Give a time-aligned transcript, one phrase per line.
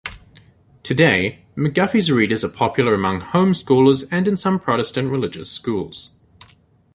[0.81, 6.15] Today, McGuffey's Readers are popular among homeschoolers and in some Protestant religious schools.